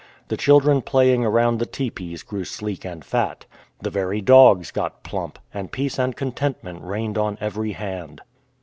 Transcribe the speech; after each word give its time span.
The 0.29 0.35
children 0.35 0.81
playing 0.81 1.23
around 1.23 1.59
the 1.59 1.67
teepees 1.67 2.23
grew 2.23 2.43
sleek 2.43 2.83
and 2.83 3.05
fat. 3.05 3.45
The 3.81 3.91
very 3.91 4.19
dogs 4.19 4.71
got 4.71 5.03
plump, 5.03 5.37
and 5.53 5.71
peace 5.71 5.99
and 5.99 6.15
contentment 6.15 6.81
reigned 6.81 7.19
on 7.19 7.37
every 7.39 7.73
hand. 7.73 8.21